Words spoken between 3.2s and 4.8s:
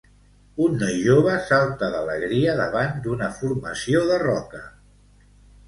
formació de roca